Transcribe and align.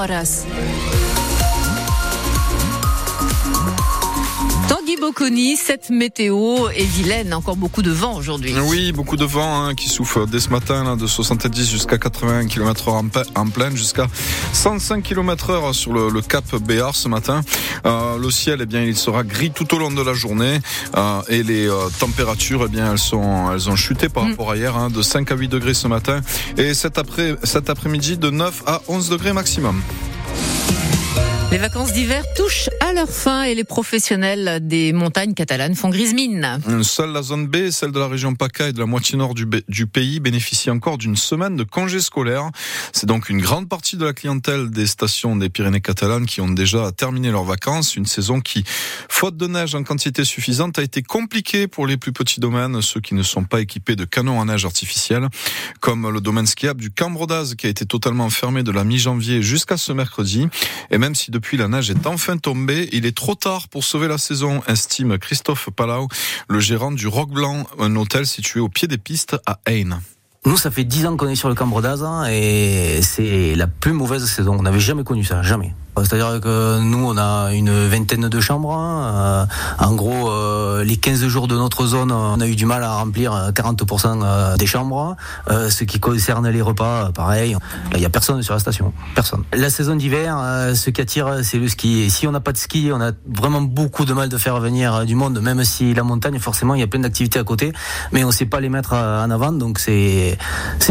oraz 0.00 0.46
Tanguy 4.90 5.00
Bocconi, 5.00 5.56
cette 5.56 5.90
météo 5.90 6.68
est 6.74 6.84
vilaine, 6.84 7.32
encore 7.32 7.54
beaucoup 7.54 7.82
de 7.82 7.92
vent 7.92 8.16
aujourd'hui. 8.16 8.52
Oui, 8.64 8.90
beaucoup 8.90 9.16
de 9.16 9.24
vent 9.24 9.64
hein, 9.66 9.74
qui 9.76 9.88
souffle 9.88 10.26
dès 10.26 10.40
ce 10.40 10.48
matin 10.48 10.82
là, 10.82 10.96
de 10.96 11.06
70 11.06 11.70
jusqu'à 11.70 11.96
80 11.96 12.46
km 12.46 12.90
h 12.90 13.24
en, 13.36 13.48
pleine, 13.50 13.76
jusqu'à 13.76 14.08
105 14.52 15.04
km 15.04 15.52
h 15.52 15.72
sur 15.74 15.92
le, 15.92 16.20
cap 16.22 16.44
Béar 16.56 16.96
ce 16.96 17.08
matin. 17.08 17.42
Euh, 17.86 18.18
le 18.18 18.30
ciel, 18.30 18.60
eh 18.62 18.66
bien, 18.66 18.82
il 18.82 18.96
sera 18.96 19.22
gris 19.22 19.52
tout 19.52 19.72
au 19.74 19.78
long 19.78 19.92
de 19.92 20.02
la 20.02 20.14
journée 20.14 20.58
euh, 20.96 21.22
et 21.28 21.44
les 21.44 21.68
euh, 21.68 21.88
températures, 22.00 22.64
eh 22.66 22.68
bien, 22.68 22.90
elles 22.90 22.98
sont, 22.98 23.52
elles 23.52 23.70
ont 23.70 23.76
chuté 23.76 24.08
par 24.08 24.24
mm. 24.24 24.30
rapport 24.30 24.50
à 24.50 24.56
hier, 24.56 24.76
hein, 24.76 24.88
de 24.90 25.02
5 25.02 25.30
à 25.30 25.36
8 25.36 25.48
degrés 25.48 25.74
ce 25.74 25.86
matin 25.86 26.20
et 26.56 26.74
cet 26.74 26.98
après, 26.98 27.36
cet 27.44 27.70
après-midi 27.70 28.16
de 28.16 28.30
9 28.30 28.64
à 28.66 28.82
11 28.88 29.08
degrés 29.10 29.32
maximum. 29.32 29.80
Les 31.52 31.58
vacances 31.58 31.92
d'hiver 31.92 32.22
touchent 32.36 32.70
leur 33.00 33.44
et 33.44 33.54
les 33.54 33.64
professionnels 33.64 34.58
des 34.66 34.92
montagnes 34.92 35.34
catalanes 35.34 35.74
font 35.74 35.88
grise 35.90 36.14
mine. 36.14 36.60
Seule 36.82 37.12
la 37.12 37.22
zone 37.22 37.46
B, 37.46 37.70
celle 37.70 37.92
de 37.92 37.98
la 37.98 38.08
région 38.08 38.34
PACA 38.34 38.68
et 38.68 38.72
de 38.72 38.78
la 38.78 38.86
moitié 38.86 39.18
nord 39.18 39.34
du, 39.34 39.86
pays, 39.86 40.20
bénéficient 40.20 40.70
encore 40.70 40.98
d'une 40.98 41.16
semaine 41.16 41.56
de 41.56 41.64
congés 41.64 42.00
scolaires. 42.00 42.50
C'est 42.92 43.06
donc 43.06 43.28
une 43.28 43.40
grande 43.40 43.68
partie 43.68 43.96
de 43.96 44.04
la 44.04 44.12
clientèle 44.12 44.70
des 44.70 44.86
stations 44.86 45.36
des 45.36 45.48
Pyrénées 45.48 45.80
catalanes 45.80 46.26
qui 46.26 46.40
ont 46.40 46.48
déjà 46.48 46.92
terminé 46.92 47.30
leurs 47.30 47.44
vacances. 47.44 47.96
Une 47.96 48.06
saison 48.06 48.40
qui, 48.40 48.64
faute 49.08 49.36
de 49.36 49.46
neige 49.46 49.74
en 49.74 49.82
quantité 49.82 50.24
suffisante, 50.24 50.78
a 50.78 50.82
été 50.82 51.02
compliquée 51.02 51.66
pour 51.66 51.86
les 51.86 51.96
plus 51.96 52.12
petits 52.12 52.40
domaines, 52.40 52.80
ceux 52.82 53.00
qui 53.00 53.14
ne 53.14 53.22
sont 53.22 53.44
pas 53.44 53.60
équipés 53.60 53.96
de 53.96 54.04
canons 54.04 54.40
à 54.40 54.44
neige 54.44 54.64
artificielle, 54.64 55.28
comme 55.80 56.10
le 56.10 56.20
domaine 56.20 56.46
skiable 56.46 56.80
du 56.80 56.90
Cambrodaz 56.90 57.54
qui 57.54 57.66
a 57.66 57.70
été 57.70 57.86
totalement 57.86 58.30
fermé 58.30 58.62
de 58.62 58.70
la 58.70 58.84
mi-janvier 58.84 59.42
jusqu'à 59.42 59.76
ce 59.76 59.92
mercredi. 59.92 60.48
Et 60.90 60.98
même 60.98 61.14
si 61.14 61.30
de 61.30 61.40
depuis 61.40 61.56
la 61.56 61.68
neige 61.68 61.90
est 61.90 62.06
enfin 62.06 62.36
tombée. 62.36 62.89
Il 62.92 63.06
est 63.06 63.16
trop 63.16 63.34
tard 63.34 63.68
pour 63.68 63.84
sauver 63.84 64.08
la 64.08 64.18
saison, 64.18 64.62
estime 64.66 65.18
Christophe 65.18 65.70
Palau, 65.70 66.08
le 66.48 66.60
gérant 66.60 66.92
du 66.92 67.06
Roc 67.06 67.30
Blanc, 67.30 67.66
un 67.78 67.94
hôtel 67.96 68.26
situé 68.26 68.60
au 68.60 68.68
pied 68.68 68.88
des 68.88 68.98
pistes 68.98 69.36
à 69.46 69.58
Ain. 69.68 70.00
Nous, 70.46 70.56
ça 70.56 70.70
fait 70.70 70.84
dix 70.84 71.06
ans 71.06 71.16
qu'on 71.16 71.28
est 71.28 71.36
sur 71.36 71.48
le 71.50 71.54
Cambrodaz 71.54 72.02
hein, 72.02 72.26
et 72.30 73.00
c'est 73.02 73.54
la 73.54 73.66
plus 73.66 73.92
mauvaise 73.92 74.24
saison. 74.24 74.56
On 74.58 74.62
n'avait 74.62 74.80
jamais 74.80 75.04
connu 75.04 75.22
ça, 75.22 75.42
jamais. 75.42 75.74
C'est-à-dire 75.96 76.40
que 76.40 76.80
nous, 76.80 77.04
on 77.06 77.16
a 77.16 77.52
une 77.52 77.88
vingtaine 77.88 78.28
de 78.28 78.40
chambres. 78.40 78.72
Hein. 78.72 79.46
Euh, 79.80 79.84
en 79.84 79.94
gros, 79.94 80.30
euh, 80.30 80.84
les 80.84 80.96
15 80.96 81.26
jours 81.26 81.48
de 81.48 81.54
notre 81.56 81.86
zone, 81.86 82.12
on 82.12 82.40
a 82.40 82.46
eu 82.46 82.56
du 82.56 82.66
mal 82.66 82.82
à 82.82 82.96
remplir 82.96 83.50
40% 83.54 84.20
euh, 84.22 84.56
des 84.56 84.66
chambres. 84.66 85.16
ce 85.48 85.84
qui 85.84 86.00
concerne 86.00 86.48
les 86.48 86.62
repas, 86.62 87.10
pareil. 87.12 87.56
il 87.92 87.98
n'y 87.98 88.06
a 88.06 88.10
personne 88.10 88.42
sur 88.42 88.54
la 88.54 88.60
station. 88.60 88.92
Personne. 89.14 89.44
La 89.52 89.70
saison 89.70 89.96
d'hiver, 89.96 90.38
ce 90.74 90.90
qui 90.90 91.00
attire, 91.00 91.40
c'est 91.42 91.58
le 91.58 91.68
ski. 91.68 92.00
Et 92.00 92.10
si 92.10 92.26
on 92.26 92.32
n'a 92.32 92.40
pas 92.40 92.52
de 92.52 92.58
ski, 92.58 92.90
on 92.92 93.00
a 93.00 93.12
vraiment 93.26 93.60
beaucoup 93.60 94.04
de 94.04 94.12
mal 94.12 94.28
de 94.28 94.38
faire 94.38 94.58
venir 94.60 95.04
du 95.04 95.14
monde, 95.14 95.40
même 95.40 95.64
si 95.64 95.94
la 95.94 96.02
montagne, 96.02 96.38
forcément, 96.38 96.74
il 96.74 96.80
y 96.80 96.84
a 96.84 96.86
plein 96.86 97.00
d'activités 97.00 97.38
à 97.38 97.44
côté. 97.44 97.72
Mais 98.12 98.24
on 98.24 98.28
ne 98.28 98.32
sait 98.32 98.46
pas 98.46 98.60
les 98.60 98.68
mettre 98.68 98.94
en 98.94 99.30
avant, 99.30 99.52
donc 99.52 99.78
c'est 99.78 100.38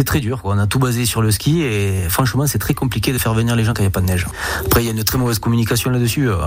très 0.06 0.20
dur. 0.20 0.42
On 0.44 0.58
a 0.58 0.68
tout 0.68 0.80
basé 0.80 1.06
sur 1.06 1.22
le 1.22 1.32
ski 1.32 1.62
et 1.62 2.08
franchement, 2.10 2.48
c'est 2.48 2.60
très 2.60 2.74
compliqué 2.74 3.12
de 3.14 3.18
faire 3.18 3.34
venir 3.34 3.56
les 3.56 3.64
gens 3.64 3.74
quand 3.74 3.82
il 3.82 3.86
n'y 3.86 3.88
a 3.88 3.92
pas 3.92 4.02
de 4.02 4.08
neige. 4.08 4.28
Y 4.90 4.98
a 4.98 4.98
une 4.98 5.04
très 5.04 5.18
mauvaise 5.18 5.40
communication 5.40 5.90
là-dessus. 5.90 6.30
Euh, 6.30 6.38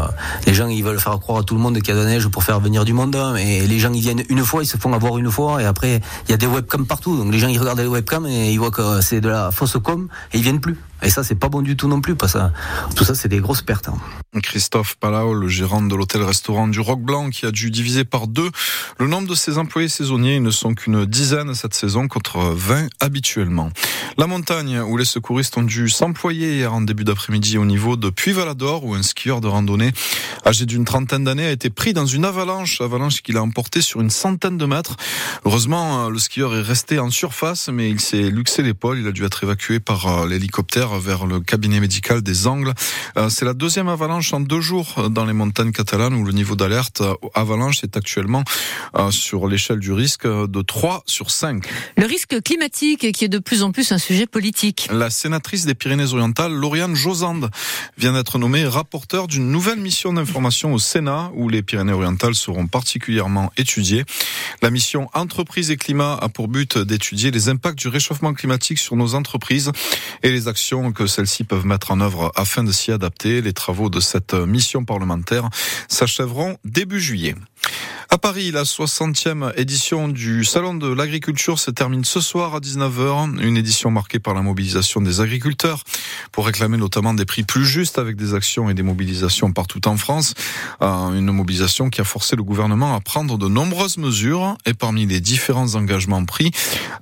les 0.46 0.54
gens, 0.54 0.68
ils 0.68 0.82
veulent 0.82 1.00
faire 1.00 1.18
croire 1.18 1.38
à 1.40 1.42
tout 1.42 1.54
le 1.54 1.60
monde 1.60 1.76
qu'il 1.80 1.88
y 1.88 1.90
a 1.92 2.00
de 2.00 2.04
la 2.04 2.10
neige 2.10 2.28
pour 2.28 2.44
faire 2.44 2.60
venir 2.60 2.84
du 2.84 2.92
monde. 2.92 3.14
Hein, 3.16 3.32
mais 3.34 3.66
les 3.66 3.78
gens, 3.78 3.92
ils 3.92 4.00
viennent 4.00 4.24
une 4.28 4.44
fois, 4.44 4.62
ils 4.62 4.66
se 4.66 4.76
font 4.76 4.92
avoir 4.92 5.18
une 5.18 5.30
fois. 5.30 5.62
Et 5.62 5.64
après, 5.64 6.00
il 6.26 6.30
y 6.30 6.34
a 6.34 6.36
des 6.36 6.46
webcams 6.46 6.86
partout. 6.86 7.16
Donc 7.16 7.32
les 7.32 7.38
gens, 7.38 7.48
ils 7.48 7.58
regardent 7.58 7.80
les 7.80 7.86
webcams 7.86 8.26
et 8.26 8.52
ils 8.52 8.58
voient 8.58 8.70
que 8.70 9.00
c'est 9.00 9.20
de 9.20 9.28
la 9.28 9.50
fausse 9.50 9.76
com 9.82 10.08
et 10.32 10.38
ils 10.38 10.42
viennent 10.42 10.60
plus. 10.60 10.76
Et 11.02 11.10
ça, 11.10 11.24
c'est 11.24 11.34
pas 11.34 11.48
bon 11.48 11.62
du 11.62 11.76
tout 11.76 11.88
non 11.88 12.00
plus. 12.00 12.14
Parce 12.14 12.34
que 12.34 12.94
tout 12.94 13.04
ça, 13.04 13.14
c'est 13.14 13.28
des 13.28 13.40
grosses 13.40 13.62
pertes. 13.62 13.88
Hein. 13.88 14.40
Christophe 14.42 14.96
Palau, 14.96 15.34
le 15.34 15.48
gérant 15.48 15.82
de 15.82 15.94
l'hôtel-restaurant 15.94 16.68
du 16.68 16.80
Roc 16.80 17.00
Blanc, 17.00 17.30
qui 17.30 17.44
a 17.44 17.50
dû 17.50 17.70
diviser 17.70 18.04
par 18.04 18.28
deux 18.28 18.50
le 18.98 19.06
nombre 19.06 19.28
de 19.28 19.34
ses 19.34 19.58
employés 19.58 19.88
saisonniers. 19.88 20.36
Ils 20.36 20.42
ne 20.42 20.50
sont 20.50 20.74
qu'une 20.74 21.04
dizaine 21.04 21.54
cette 21.54 21.74
saison 21.74 22.08
contre 22.08 22.38
20 22.38 22.88
habituellement. 23.00 23.70
La 24.18 24.26
montagne, 24.26 24.80
où 24.80 24.96
les 24.96 25.04
secouristes 25.04 25.56
ont 25.56 25.62
dû 25.62 25.88
s'employer 25.88 26.56
hier 26.56 26.72
en 26.72 26.80
début 26.80 27.04
d'après-midi 27.04 27.58
au 27.58 27.64
niveau 27.64 27.96
de 27.96 28.10
Puy-Valador, 28.10 28.84
où 28.84 28.94
un 28.94 29.02
skieur 29.02 29.40
de 29.40 29.48
randonnée 29.48 29.92
âgé 30.46 30.66
d'une 30.66 30.84
trentaine 30.84 31.24
d'années 31.24 31.46
a 31.46 31.50
été 31.50 31.70
pris 31.70 31.92
dans 31.92 32.06
une 32.06 32.24
avalanche, 32.24 32.80
avalanche 32.80 33.22
qu'il 33.22 33.36
a 33.36 33.42
emporté 33.42 33.80
sur 33.80 34.00
une 34.00 34.10
centaine 34.10 34.58
de 34.58 34.66
mètres. 34.66 34.96
Heureusement, 35.44 36.08
le 36.08 36.18
skieur 36.18 36.54
est 36.54 36.62
resté 36.62 36.98
en 36.98 37.10
surface, 37.10 37.68
mais 37.68 37.90
il 37.90 38.00
s'est 38.00 38.30
luxé 38.30 38.62
l'épaule. 38.62 38.98
Il 38.98 39.06
a 39.06 39.12
dû 39.12 39.24
être 39.24 39.44
évacué 39.44 39.80
par 39.80 40.06
euh, 40.06 40.26
vers 40.98 41.26
le 41.26 41.40
cabinet 41.40 41.80
médical 41.80 42.22
des 42.22 42.46
Angles. 42.46 42.72
Euh, 43.16 43.28
c'est 43.28 43.44
la 43.44 43.54
deuxième 43.54 43.88
avalanche 43.88 44.32
en 44.32 44.40
deux 44.40 44.60
jours 44.60 45.08
dans 45.10 45.24
les 45.24 45.32
montagnes 45.32 45.72
catalanes 45.72 46.14
où 46.14 46.24
le 46.24 46.32
niveau 46.32 46.56
d'alerte 46.56 47.00
euh, 47.00 47.14
avalanche 47.34 47.84
est 47.84 47.96
actuellement 47.96 48.44
sur 49.10 49.48
l'échelle 49.48 49.78
du 49.78 49.92
risque 49.92 50.26
de 50.26 50.62
3 50.62 51.02
sur 51.06 51.30
5. 51.30 51.64
Le 51.96 52.06
risque 52.06 52.42
climatique 52.42 53.12
qui 53.12 53.24
est 53.24 53.28
de 53.28 53.38
plus 53.38 53.62
en 53.62 53.72
plus 53.72 53.92
un 53.92 53.98
sujet 53.98 54.26
politique. 54.26 54.88
La 54.92 55.10
sénatrice 55.10 55.64
des 55.64 55.74
Pyrénées-Orientales, 55.74 56.52
Lauriane 56.52 56.94
Josande, 56.94 57.50
vient 57.96 58.12
d'être 58.12 58.38
nommée 58.38 58.64
rapporteur 58.64 59.28
d'une 59.28 59.50
nouvelle 59.50 59.78
mission 59.78 60.12
d'information 60.12 60.74
au 60.74 60.78
Sénat 60.78 61.30
où 61.34 61.48
les 61.48 61.62
Pyrénées-Orientales 61.62 62.34
seront 62.34 62.66
particulièrement 62.66 63.52
étudiées. 63.56 64.04
La 64.60 64.70
mission 64.70 65.08
Entreprises 65.14 65.70
et 65.70 65.76
Climat 65.76 66.18
a 66.20 66.28
pour 66.28 66.48
but 66.48 66.78
d'étudier 66.78 67.30
les 67.30 67.48
impacts 67.48 67.78
du 67.78 67.88
réchauffement 67.88 68.34
climatique 68.34 68.78
sur 68.78 68.96
nos 68.96 69.14
entreprises 69.14 69.70
et 70.22 70.30
les 70.30 70.48
actions 70.48 70.81
que 70.90 71.06
celles-ci 71.06 71.44
peuvent 71.44 71.66
mettre 71.66 71.92
en 71.92 72.00
œuvre 72.00 72.32
afin 72.34 72.64
de 72.64 72.72
s'y 72.72 72.90
adapter. 72.90 73.40
Les 73.40 73.52
travaux 73.52 73.90
de 73.90 74.00
cette 74.00 74.34
mission 74.34 74.84
parlementaire 74.84 75.48
s'achèveront 75.88 76.56
début 76.64 77.00
juillet. 77.00 77.36
À 78.12 78.18
Paris, 78.18 78.50
la 78.50 78.64
60e 78.64 79.54
édition 79.56 80.06
du 80.06 80.44
Salon 80.44 80.74
de 80.74 80.86
l'agriculture 80.86 81.58
se 81.58 81.70
termine 81.70 82.04
ce 82.04 82.20
soir 82.20 82.54
à 82.54 82.60
19h. 82.60 83.40
Une 83.40 83.56
édition 83.56 83.90
marquée 83.90 84.18
par 84.18 84.34
la 84.34 84.42
mobilisation 84.42 85.00
des 85.00 85.22
agriculteurs 85.22 85.82
pour 86.30 86.44
réclamer 86.44 86.76
notamment 86.76 87.14
des 87.14 87.24
prix 87.24 87.42
plus 87.42 87.64
justes 87.64 87.98
avec 87.98 88.16
des 88.16 88.34
actions 88.34 88.68
et 88.68 88.74
des 88.74 88.82
mobilisations 88.82 89.50
partout 89.54 89.88
en 89.88 89.96
France. 89.96 90.34
Euh, 90.82 91.18
une 91.18 91.32
mobilisation 91.32 91.88
qui 91.88 92.02
a 92.02 92.04
forcé 92.04 92.36
le 92.36 92.42
gouvernement 92.42 92.94
à 92.94 93.00
prendre 93.00 93.38
de 93.38 93.48
nombreuses 93.48 93.96
mesures 93.96 94.58
et 94.66 94.74
parmi 94.74 95.06
les 95.06 95.22
différents 95.22 95.74
engagements 95.74 96.22
pris, 96.26 96.50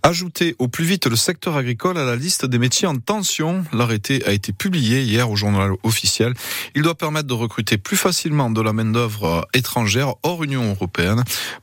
ajouter 0.04 0.54
au 0.60 0.68
plus 0.68 0.84
vite 0.84 1.08
le 1.08 1.16
secteur 1.16 1.56
agricole 1.56 1.98
à 1.98 2.04
la 2.04 2.14
liste 2.14 2.46
des 2.46 2.58
métiers 2.60 2.86
en 2.86 2.98
tension. 2.98 3.64
L'arrêté 3.72 4.24
a 4.26 4.30
été 4.30 4.52
publié 4.52 5.02
hier 5.02 5.28
au 5.28 5.34
journal 5.34 5.72
officiel. 5.82 6.34
Il 6.76 6.82
doit 6.82 6.94
permettre 6.94 7.26
de 7.26 7.34
recruter 7.34 7.78
plus 7.78 7.96
facilement 7.96 8.48
de 8.48 8.60
la 8.60 8.72
main-d'œuvre 8.72 9.48
étrangère 9.54 10.14
hors 10.22 10.44
Union 10.44 10.70
européenne 10.70 10.99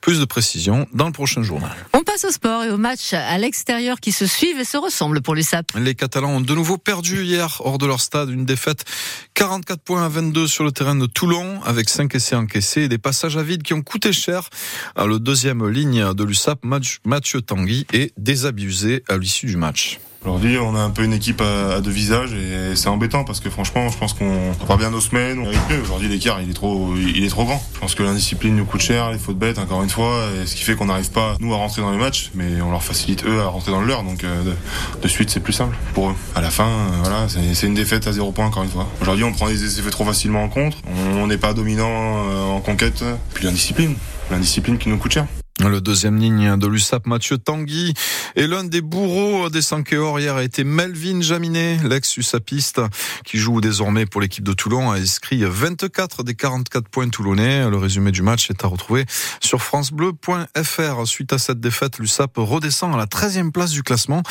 plus 0.02 0.20
de 0.20 0.26
précisions 0.26 0.88
dans 0.94 1.06
le 1.06 1.12
prochain 1.12 1.44
journal. 1.44 1.76
On 1.94 2.04
passe 2.04 2.26
au 2.26 2.32
sport 2.32 2.64
et 2.64 2.70
au 2.70 2.78
match 2.78 3.14
à 3.14 3.38
l'extérieur 3.38 4.00
qui 4.00 4.12
se 4.12 4.26
suivent 4.26 4.60
et 4.60 4.66
se 4.66 4.78
ressemblent 4.78 5.22
pour 5.22 5.36
l'USAP. 5.36 5.72
Les 5.78 5.96
Catalans 5.96 6.38
ont 6.38 6.42
de 6.42 6.54
nouveau 6.54 6.78
perdu 6.78 7.24
hier 7.24 7.62
hors 7.64 7.78
de 7.78 7.86
leur 7.86 8.02
stade 8.02 8.30
une 8.30 8.46
défaite 8.46 8.86
44 9.34 9.82
points 9.82 10.04
à 10.04 10.10
22 10.10 10.48
sur 10.48 10.64
le 10.64 10.72
terrain 10.72 10.96
de 10.96 11.06
Toulon 11.06 11.62
avec 11.64 11.90
5 11.90 12.14
essais 12.16 12.36
encaissés 12.36 12.84
et 12.84 12.90
des 12.90 12.98
passages 12.98 13.38
à 13.38 13.44
vide 13.44 13.64
qui 13.64 13.74
ont 13.74 13.82
coûté 13.82 14.14
cher. 14.14 14.50
Le 14.98 15.20
deuxième 15.20 15.68
ligne 15.68 16.14
de 16.14 16.24
l'USAP, 16.24 16.66
Mathieu 17.06 17.42
Tanguy, 17.42 17.86
est 17.94 18.14
désabusé 18.18 19.04
à 19.08 19.18
l'issue 19.18 19.48
du 19.48 19.58
match. 19.58 20.00
Aujourd'hui, 20.28 20.58
on 20.58 20.76
a 20.76 20.82
un 20.82 20.90
peu 20.90 21.06
une 21.06 21.14
équipe 21.14 21.42
à, 21.42 21.80
deux 21.80 21.90
visages 21.90 22.34
et 22.34 22.76
c'est 22.76 22.90
embêtant 22.90 23.24
parce 23.24 23.40
que 23.40 23.50
franchement, 23.50 23.88
je 23.88 23.98
pense 23.98 24.12
qu'on 24.12 24.54
prend 24.60 24.76
bien 24.76 24.90
nos 24.90 25.00
semaines. 25.00 25.48
Aujourd'hui, 25.82 26.10
l'écart, 26.10 26.42
il 26.42 26.50
est 26.50 26.54
trop, 26.54 26.96
il 26.98 27.24
est 27.24 27.30
trop 27.30 27.46
grand. 27.46 27.64
Je 27.74 27.80
pense 27.80 27.96
que 27.96 28.04
l'indiscipline 28.04 28.54
nous 28.58 28.66
coûte 28.66 28.82
cher, 28.82 29.10
les 29.12 29.20
fautes 29.20 29.38
bêtes, 29.38 29.58
encore 29.58 29.84
une 29.84 29.90
fois, 29.90 30.26
et 30.36 30.46
ce 30.46 30.54
qui 30.56 30.64
fait 30.64 30.76
qu'on 30.76 30.88
n'arrive 30.88 31.12
pas 31.12 31.38
nous 31.40 31.54
à 31.54 31.56
rentrer 31.56 31.82
dans 31.82 31.92
les 31.92 31.98
matchs, 31.98 32.32
mais 32.36 32.62
on 32.62 32.72
leur 32.72 32.84
facilite 32.84 33.24
eux 33.26 33.40
à 33.40 33.48
rentrer 33.48 33.72
dans 33.72 33.80
le 33.80 33.88
leur. 33.88 34.04
Donc 34.04 34.26
euh, 34.26 34.44
de, 35.02 35.08
suite, 35.08 35.30
c'est 35.30 35.40
plus 35.40 35.54
simple 35.54 35.78
pour 35.94 36.10
eux. 36.10 36.16
À 36.36 36.42
la 36.42 36.52
fin, 36.52 36.68
euh, 36.68 37.00
voilà, 37.04 37.28
c'est 37.30 37.66
une 37.66 37.74
défaite 37.74 38.06
à 38.06 38.12
zéro 38.12 38.34
point 38.34 38.48
encore 38.48 38.64
une 38.64 38.70
fois. 38.70 38.86
Aujourd'hui, 39.02 39.24
on 39.24 39.32
prend 39.32 39.48
des 39.48 39.80
effets 39.80 39.92
trop 39.92 40.04
facilement 40.04 40.44
en 40.44 40.50
contre. 40.50 40.80
On 41.16 41.28
n'est 41.28 41.38
pas 41.38 41.54
dominant 41.54 41.88
euh, 41.88 42.44
en 42.44 42.60
conquête. 42.60 43.02
Puis 43.34 43.46
l'indiscipline, 43.46 43.96
l'indiscipline 44.30 44.78
qui 44.78 44.90
nous 44.90 44.98
coûte 44.98 45.14
cher. 45.14 45.26
Le 45.60 45.82
deuxième 45.82 46.20
ligne 46.20 46.56
de 46.58 46.68
l'USAP, 46.68 47.08
Mathieu 47.08 47.40
Tanguy. 47.40 47.96
Et 48.36 48.46
l'un 48.46 48.64
des 48.64 48.82
bourreaux 48.82 49.50
des 49.50 49.64
Sankéor 49.64 50.20
hier 50.20 50.36
a 50.36 50.44
été 50.44 50.64
Melvin 50.64 51.20
Jaminet, 51.20 51.80
l'ex-USAPiste, 51.84 52.82
qui 53.26 53.40
joue 53.40 53.60
désormais 53.60 54.06
pour 54.06 54.22
l'équipe 54.22 54.44
de 54.44 54.54
Toulon, 54.54 54.92
a 54.92 54.98
inscrit 54.98 55.44
24 55.44 56.22
des 56.22 56.36
44 56.36 56.88
points 56.90 57.10
toulonnais. 57.10 57.68
Le 57.72 57.78
résumé 57.78 58.12
du 58.12 58.22
match 58.22 58.52
est 58.52 58.64
à 58.64 58.68
retrouver 58.68 59.06
sur 59.42 59.64
francebleu.fr. 59.64 61.08
Suite 61.08 61.34
à 61.34 61.40
cette 61.40 61.60
défaite, 61.60 61.98
l'USAP 61.98 62.34
redescend 62.38 62.94
à 62.94 62.98
la 62.98 63.08
13e 63.08 63.52
place 63.52 63.72
du 63.72 63.82
classement, 63.82 64.22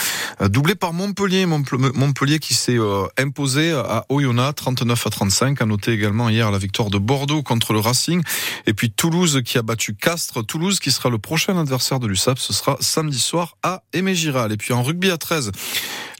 doublé 0.40 0.76
par 0.76 0.92
Montpellier. 0.92 1.44
Montpellier 1.44 2.38
qui 2.38 2.54
s'est 2.54 2.78
euh, 2.78 3.08
imposé 3.18 3.72
à 3.72 4.06
Oyonnax 4.10 4.54
39 4.54 5.06
à 5.06 5.10
35. 5.10 5.60
A 5.60 5.66
noté 5.66 5.90
également 5.92 6.28
hier 6.28 6.52
la 6.52 6.58
victoire 6.58 6.88
de 6.90 6.98
Bordeaux 6.98 7.42
contre 7.42 7.72
le 7.72 7.80
Racing. 7.80 8.22
Et 8.66 8.74
puis 8.74 8.92
Toulouse 8.92 9.42
qui 9.44 9.58
a 9.58 9.62
battu 9.62 9.94
Castres. 9.94 10.46
Toulouse 10.46 10.78
qui 10.78 10.92
sera 10.92 11.10
le 11.10 11.15
le 11.16 11.20
prochain 11.20 11.56
adversaire 11.56 11.98
de 11.98 12.06
l'USAP, 12.06 12.38
ce 12.38 12.52
sera 12.52 12.76
samedi 12.80 13.18
soir 13.18 13.56
à 13.62 13.82
Aimé 13.94 14.14
Giral. 14.14 14.52
Et 14.52 14.58
puis 14.58 14.74
en 14.74 14.82
rugby 14.82 15.10
à 15.10 15.16
13, 15.16 15.50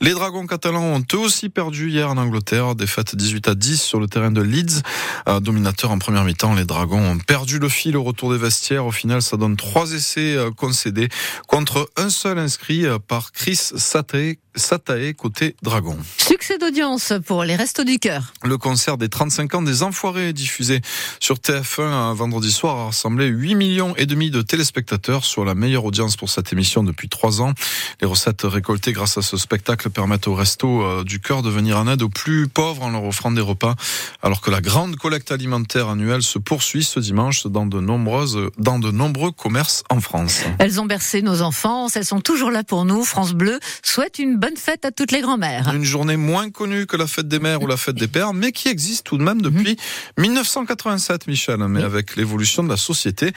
Les 0.03 0.11
Dragons 0.11 0.47
catalans 0.47 0.83
ont 0.83 1.03
eux 1.15 1.19
aussi 1.19 1.49
perdu 1.49 1.89
hier 1.89 2.11
en 2.11 2.19
Angleterre, 2.19 2.75
défaite 2.75 3.17
18 3.17 3.49
à 3.49 3.55
10 3.55 3.81
sur 3.81 3.99
le 3.99 4.07
terrain 4.07 4.31
de 4.31 4.43
Leeds. 4.43 4.83
Euh, 5.27 5.41
dominateur 5.41 5.91
en 5.91 5.99
première 5.99 6.25
mi-temps, 6.25 6.55
les 6.55 6.67
Dragons 6.67 7.01
ont 7.01 7.19
perdu 7.19 7.59
le 7.59 7.71
fil 7.71 7.97
au 7.97 8.03
retour 8.03 8.31
des 8.31 8.37
vestiaires. 8.37 8.85
Au 8.85 8.91
final, 8.91 9.23
ça 9.23 9.39
donne 9.39 9.57
trois 9.57 9.93
essais 9.93 10.37
euh, 10.37 10.51
concédés 10.51 11.09
contre 11.49 11.91
un 11.97 12.11
seul 12.11 12.39
inscrit 12.39 12.85
euh, 12.85 12.99
par 12.99 13.33
Chris 13.33 13.57
Satae, 13.57 14.37
Satae 14.55 15.15
côté 15.15 15.57
Dragon. 15.63 15.97
Succès 16.19 16.59
d'audience 16.59 17.15
pour 17.25 17.45
les 17.45 17.57
Restos 17.57 17.85
du 17.85 17.99
Cœur. 17.99 18.35
Le 18.43 18.59
concert 18.59 18.99
des 18.99 19.09
35 19.09 19.55
ans 19.55 19.63
des 19.63 19.83
Enfoirés 19.83 20.35
diffusé 20.35 20.83
sur 21.21 21.37
TF1 21.37 21.83
un 21.83 22.13
vendredi 22.13 22.53
soir 22.53 22.77
a 22.77 22.85
rassemblé 22.87 23.29
8 23.29 23.55
millions 23.55 23.97
et 23.97 24.05
demi 24.05 24.31
de 24.31 24.43
téléspectateurs, 24.43 25.25
soit 25.25 25.47
la 25.47 25.55
meilleure 25.55 25.87
audience 25.87 26.17
pour 26.17 26.29
cette 26.29 26.53
émission 26.53 26.83
depuis 26.83 27.09
trois 27.09 27.41
ans. 27.41 27.55
Les 28.03 28.07
recettes 28.07 28.43
récoltées 28.43 28.93
grâce 28.93 29.17
à 29.17 29.23
ce 29.23 29.39
spectacle 29.39 29.86
permettent 29.89 30.29
aux 30.29 30.35
Restos 30.35 31.05
du 31.05 31.21
Cœur 31.21 31.43
de 31.43 31.51
venir 31.51 31.79
en 31.79 31.89
aide 31.89 32.03
aux 32.03 32.09
plus 32.09 32.49
pauvres 32.49 32.83
en 32.83 32.91
leur 32.91 33.05
offrant 33.05 33.31
des 33.31 33.41
repas, 33.41 33.75
alors 34.23 34.41
que 34.41 34.51
la 34.51 34.61
grande 34.61 34.97
collecte 34.97 35.33
alimentaire 35.33 35.89
annuelle 35.89 36.23
se 36.23 36.39
poursuit 36.39 36.85
ce 36.85 37.01
dimanche 37.01 37.47
dans 37.47 37.67
de 37.67 37.81
nombreuses, 37.81 38.39
dans 38.59 38.79
de 38.79 38.91
nombreux 38.91 39.33
commerces 39.33 39.85
en 39.91 40.01
France. 40.01 40.41
Elles 40.59 40.81
ont 40.81 40.87
bercé 40.87 41.23
nos 41.23 41.43
enfants, 41.43 41.89
elles 41.95 42.05
sont 42.05 42.21
toujours 42.21 42.51
là 42.51 42.65
pour 42.65 42.85
nous. 42.85 43.05
France 43.05 43.33
Bleu 43.33 43.59
souhaite 43.83 44.19
une 44.19 44.37
bonne 44.37 44.57
fête 44.57 44.85
à 44.85 44.91
toutes 44.91 45.13
les 45.13 45.21
grand-mères. 45.21 45.73
Une 45.75 45.85
journée 45.85 46.17
moins 46.17 46.51
connue 46.51 46.87
que 46.87 46.97
la 46.97 47.07
fête 47.07 47.29
des 47.29 47.39
mères 47.39 47.63
ou 47.63 47.67
la 47.67 47.77
fête 47.77 47.97
des 47.97 48.09
pères, 48.09 48.33
mais 48.33 48.53
qui 48.53 48.69
existe 48.69 49.07
tout 49.07 49.19
de 49.19 49.23
même 49.23 49.43
depuis 49.43 49.77
1987, 50.19 51.27
Michel. 51.27 51.59
Mais 51.69 51.83
avec 51.83 52.17
l'évolution 52.17 52.63
de 52.63 52.69
la 52.69 52.77
société, 52.77 53.33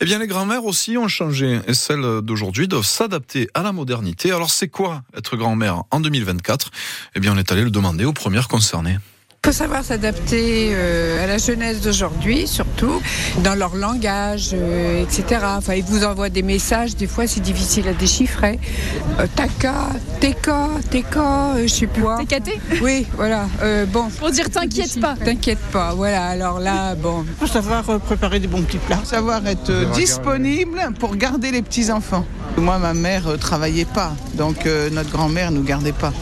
eh 0.00 0.04
bien 0.04 0.18
les 0.18 0.26
grand-mères 0.26 0.64
aussi 0.64 0.96
ont 0.96 1.08
changé 1.08 1.60
et 1.66 1.74
celles 1.74 2.20
d'aujourd'hui 2.22 2.68
doivent 2.68 2.84
s'adapter 2.84 3.48
à 3.54 3.62
la 3.62 3.72
modernité. 3.72 4.32
Alors 4.32 4.50
c'est 4.50 4.68
quoi 4.68 5.02
être 5.16 5.36
grand-mère 5.36 5.84
en 5.94 6.00
2024 6.00 6.70
Eh 7.14 7.20
bien 7.20 7.32
on 7.32 7.38
est 7.38 7.50
allé 7.52 7.62
le 7.62 7.70
demander 7.70 8.04
aux 8.04 8.12
premières 8.12 8.48
concernées. 8.48 8.98
Il 9.44 9.48
faut 9.48 9.58
savoir 9.58 9.84
s'adapter 9.84 10.70
euh, 10.72 11.22
à 11.22 11.26
la 11.26 11.36
jeunesse 11.36 11.82
d'aujourd'hui, 11.82 12.46
surtout 12.46 13.02
dans 13.42 13.54
leur 13.54 13.76
langage, 13.76 14.52
euh, 14.54 15.02
etc. 15.02 15.42
Enfin, 15.58 15.74
ils 15.74 15.84
vous 15.84 16.02
envoient 16.02 16.30
des 16.30 16.40
messages, 16.40 16.96
des 16.96 17.06
fois 17.06 17.26
c'est 17.26 17.42
difficile 17.42 17.86
à 17.86 17.92
déchiffrer. 17.92 18.58
Euh, 19.20 19.26
taka, 19.36 19.90
teka, 20.18 20.68
teka, 20.90 21.56
je 21.62 21.66
sais 21.66 21.86
plus 21.86 22.00
quoi. 22.00 22.16
Técaté 22.20 22.58
Oui, 22.80 23.06
voilà. 23.18 23.44
bon. 23.88 24.08
Pour 24.18 24.30
dire 24.30 24.48
t'inquiète 24.48 24.98
pas. 24.98 25.14
T'inquiète 25.22 25.58
pas, 25.70 25.92
voilà. 25.92 26.24
Alors 26.24 26.58
là, 26.58 26.94
bon. 26.94 27.26
Faut 27.38 27.46
savoir 27.46 27.82
préparer 28.00 28.40
des 28.40 28.48
bons 28.48 28.62
petits 28.62 28.78
plats. 28.78 29.02
Savoir 29.04 29.46
être 29.46 29.92
disponible 29.92 30.80
pour 30.98 31.16
garder 31.16 31.50
les 31.50 31.60
petits 31.60 31.90
enfants. 31.92 32.24
Moi, 32.56 32.78
ma 32.78 32.94
mère 32.94 33.24
travaillait 33.38 33.84
pas, 33.84 34.14
donc 34.32 34.66
notre 34.90 35.10
grand-mère 35.10 35.50
nous 35.50 35.64
gardait 35.64 35.92
pas. 35.92 36.14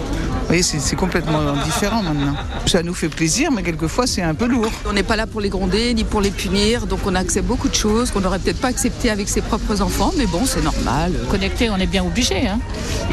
Vous 0.42 0.58
voyez, 0.58 0.62
c'est 0.62 0.96
complètement 0.96 1.54
différent 1.64 2.02
maintenant. 2.02 2.34
Ça 2.66 2.82
nous 2.82 2.94
fait 2.94 3.08
plaisir, 3.08 3.50
mais 3.50 3.62
quelquefois 3.62 4.06
c'est 4.06 4.22
un 4.22 4.34
peu 4.34 4.46
lourd. 4.46 4.70
On 4.86 4.92
n'est 4.92 5.02
pas 5.02 5.16
là 5.16 5.26
pour 5.26 5.40
les 5.40 5.48
gronder 5.48 5.94
ni 5.94 6.04
pour 6.04 6.20
les 6.20 6.30
punir, 6.30 6.86
donc 6.86 7.00
on 7.06 7.14
accepte 7.14 7.46
beaucoup 7.46 7.68
de 7.68 7.74
choses 7.74 8.10
qu'on 8.10 8.20
n'aurait 8.20 8.38
peut-être 8.38 8.60
pas 8.60 8.68
acceptées 8.68 9.10
avec 9.10 9.28
ses 9.28 9.40
propres 9.40 9.80
enfants, 9.80 10.12
mais 10.18 10.26
bon, 10.26 10.44
c'est 10.44 10.62
normal. 10.62 11.14
Connecté, 11.30 11.70
on 11.70 11.76
est 11.76 11.86
bien 11.86 12.04
obligé, 12.04 12.46
hein, 12.46 12.60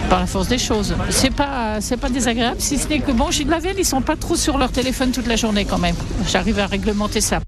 par 0.09 0.19
la 0.19 0.25
force 0.25 0.47
des 0.47 0.57
choses. 0.57 0.95
C'est 1.09 1.33
pas, 1.33 1.79
c'est 1.81 1.97
pas 1.97 2.09
désagréable, 2.09 2.57
si 2.59 2.77
ce 2.77 2.87
n'est 2.87 2.99
que 2.99 3.11
bon, 3.11 3.31
chez 3.31 3.45
Lavel, 3.45 3.75
ils 3.77 3.85
sont 3.85 4.01
pas 4.01 4.15
trop 4.15 4.35
sur 4.35 4.57
leur 4.57 4.71
téléphone 4.71 5.11
toute 5.11 5.27
la 5.27 5.35
journée 5.35 5.65
quand 5.65 5.79
même. 5.79 5.95
J'arrive 6.27 6.59
à 6.59 6.67
réglementer 6.67 7.21
ça. 7.21 7.39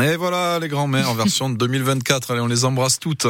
Et 0.00 0.16
voilà 0.16 0.58
les 0.58 0.68
grands-mères 0.68 1.10
en 1.10 1.14
version 1.14 1.50
2024. 1.50 2.32
Allez, 2.32 2.40
on 2.40 2.46
les 2.46 2.64
embrasse 2.64 2.98
toutes. 2.98 3.26